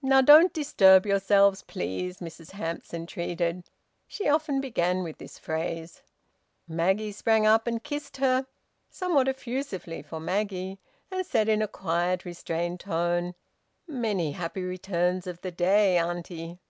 "Now 0.00 0.20
don't 0.20 0.52
disturb 0.52 1.06
yourselves, 1.06 1.62
please," 1.62 2.18
Mrs 2.18 2.52
Hamps 2.52 2.94
entreated. 2.94 3.64
She 4.06 4.28
often 4.28 4.60
began 4.60 5.02
with 5.02 5.18
this 5.18 5.40
phrase. 5.40 6.02
Maggie 6.68 7.10
sprang 7.10 7.46
up 7.48 7.66
and 7.66 7.82
kissed 7.82 8.18
her, 8.18 8.46
somewhat 8.88 9.26
effusively 9.26 10.02
for 10.02 10.20
Maggie, 10.20 10.78
and 11.10 11.26
said 11.26 11.48
in 11.48 11.62
a 11.62 11.66
quiet, 11.66 12.24
restrained 12.24 12.78
tone 12.78 13.34
"Many 13.88 14.30
happy 14.30 14.62
returns 14.62 15.26
of 15.26 15.40
the 15.40 15.50
day, 15.50 15.98
auntie." 15.98 16.60